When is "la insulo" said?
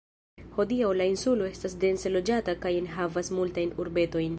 1.01-1.47